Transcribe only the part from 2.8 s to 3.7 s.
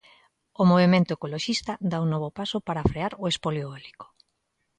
frear o "espolio